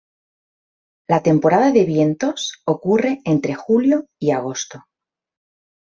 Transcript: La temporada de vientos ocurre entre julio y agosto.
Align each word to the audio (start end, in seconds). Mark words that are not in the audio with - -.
La 1.07 1.21
temporada 1.21 1.71
de 1.71 1.83
vientos 1.85 2.63
ocurre 2.65 3.21
entre 3.23 3.53
julio 3.53 4.07
y 4.17 4.31
agosto. 4.31 4.81